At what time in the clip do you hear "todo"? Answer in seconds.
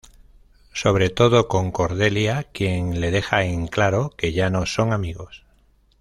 1.11-1.47